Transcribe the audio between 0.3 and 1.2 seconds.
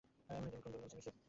এমনি দেব কুন্দ, মিছিমিছি।